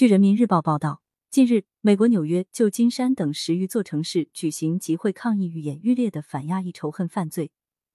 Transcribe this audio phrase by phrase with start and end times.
[0.00, 7.50] 据人民日报报道，近日，美国纽约、旧金山等十余座城市举行集会抗议愈演愈烈的反亚裔仇恨犯罪。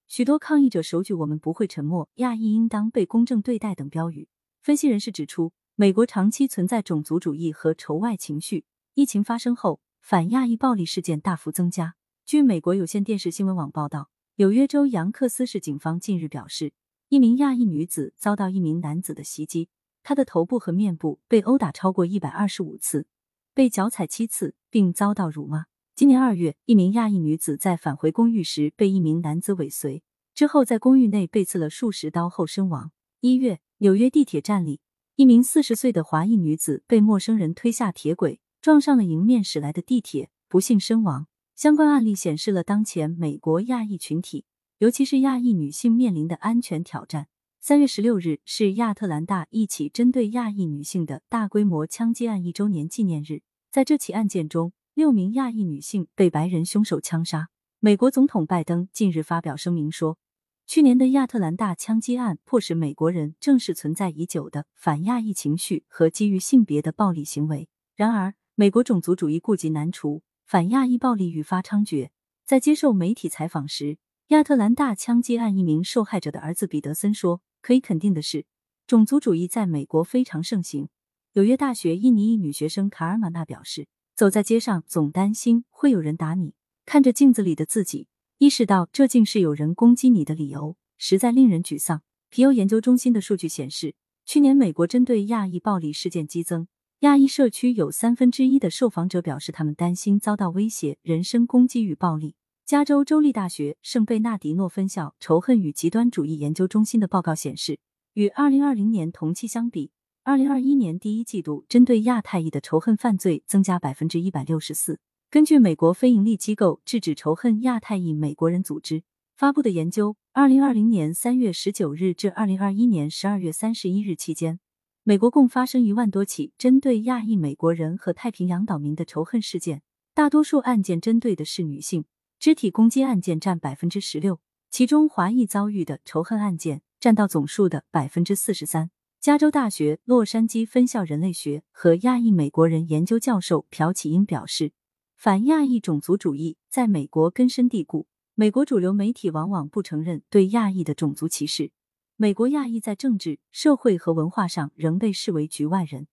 [0.06, 4.28] 许多抗议者手举“我们不会沉默，亚裔应当被公正对待”等标语。
[4.62, 11.96] 分析人士指出，美国长期存在种族主义和仇外情绪，疫情发生后，反亚裔暴力事件大幅增加。
[12.24, 16.72] 据美国有线电视新闻网报道，纽约州杨克斯市警方近日表示，
[17.10, 19.70] 一名亚裔女子遭到一名男子的袭击，
[20.08, 23.08] 她的头部和面部被殴打超过一百二十五次，
[23.56, 25.66] 被脚踩七次，并遭到辱骂。
[25.96, 30.04] 今年二月，一名亚裔女子在返回公寓时被一名男子尾随，
[30.36, 32.92] 之后在公寓内被刺了数十刀后身亡。
[33.20, 34.80] 一月，纽约地铁站里，
[35.16, 41.26] 一名四十岁的华裔女子被陌生人推下铁轨，撞上了迎面驶来的地铁，不幸身亡。
[41.56, 44.46] 相关案例显示了当前美国亚裔群体，
[44.78, 47.26] 尤其是亚裔女性面临的安全挑战。
[47.68, 53.42] 三月十六日是亚特兰大一起针对亚裔女性的大规模枪击案一周年纪念日，
[53.72, 54.72] 在这起案件中。
[54.94, 57.50] 六名亚裔女性被白人凶手枪杀。
[57.80, 60.20] 美国总统拜登近日发表声明说，
[60.68, 67.68] 去年的亚特兰大枪击案迫使美国人正视存在已久的反亚裔情绪和基于性别的暴力行为。
[67.96, 72.10] 然而，美国种族主义顾及难除，反亚裔暴力愈发猖獗。
[72.46, 78.46] 在接受媒体采访时，亚特兰大枪击案一名受害者的儿子彼得森说：“可以肯定的是，
[78.86, 80.90] 种族主义在美国非常盛行。”
[81.34, 83.88] 纽约大学印尼裔女学生卡尔玛娜表示。
[84.16, 86.54] 走在街上，总担心会有人打你。
[86.86, 88.08] 看着镜子里的自己，
[88.38, 92.02] 意识到这竟是有人攻击你的理由，实在令人沮丧。
[92.30, 93.94] 皮尤研究中心的数据显示，
[94.26, 96.70] 去年美国针对亚裔暴力事件激增，
[97.00, 102.36] 亚裔社区有三分之一的受访者表示他们担心遭到威胁、人身攻击与暴力。
[102.66, 107.78] 加州州立大学圣贝纳迪诺分校仇恨与极端主义研究中心的报告显示，
[108.16, 109.92] 与二零二零年同期相比。
[110.24, 115.00] 二零二一年第一季度，针对亚太裔的仇恨犯罪增加百分之一百六十四。
[115.30, 119.04] 根据美国非营利机构制止仇恨亚太裔美国人组织
[119.36, 124.60] 发布的研究，二零二零年三月十九日至二零二一年十二月三十一日期间，
[125.04, 129.84] 美国共发生一万多起针对亚裔美国人和太平洋岛民的仇恨事件，
[130.16, 132.06] 大多数案件针对的是女性，
[132.40, 138.92] 肢体攻击案件占百分之十六，其中华裔遭遇的仇恨案件占到总数的百分之四十三。
[139.20, 144.74] 加州大学洛杉矶分校人类学和亚裔美国人研究教授朴启英表示，
[145.16, 148.08] 反亚裔种族主义在美国根深蒂固。
[148.36, 151.72] 美国主流媒体往往不承认对亚裔的种族歧视。
[152.18, 156.08] 美国亚裔在政治、社会和文化上仍被视为局外人，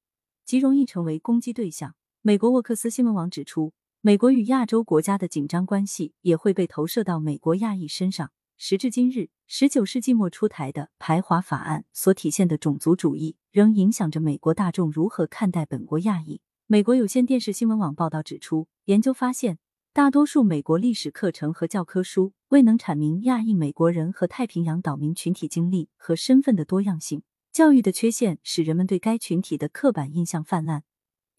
[0.44, 1.94] 极容易成为攻击对象。
[2.22, 8.32] 美国沃克斯新闻网指出，美国与亚洲国家的紧张关系也会被投射到美国亚裔身上。
[8.58, 16.40] 时至今日，十九世纪末出台的排华法案所体现的种族主义，仍影响着美国大众如何看待本国亚裔。
[16.66, 19.58] 美国有线电视新闻网报道指出，研究发现，
[19.92, 27.22] 大多数美国历史课程和教科书未能阐明亚裔美国人和太平洋岛民群体经历和身份的多样性。
[27.52, 30.82] 教育的缺陷使人们对该群体的刻板印象泛滥，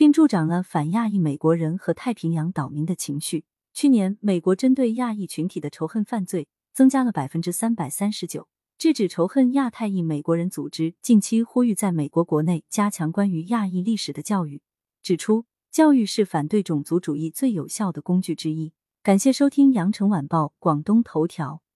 [0.04, 3.46] 并助长了反亚裔美国人和太平洋岛民的情绪。
[3.72, 6.50] 去年，美国针对亚裔群体的仇恨犯罪。
[6.74, 8.50] 增加了百分之三百三十九。
[8.78, 14.62] 制止仇恨亚太裔美国人组织近期呼吁，在美国国内加强关于亚裔历史的教育，
[15.02, 18.74] 指出教育是反对种族主义最有效的工具之一。
[19.02, 21.64] 感谢收听羊城晚报广东头条。